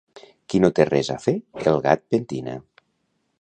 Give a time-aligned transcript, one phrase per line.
[0.53, 1.35] Qui no té res a fer
[1.73, 2.57] el gat pentina